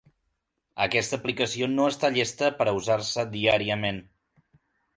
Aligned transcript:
Aquesta 0.85 1.19
aplicació 1.21 1.67
no 1.75 1.85
està 1.91 2.11
llesta 2.17 2.51
per 2.63 2.69
a 2.71 2.75
usar-se 2.81 3.29
diàriament. 3.37 4.05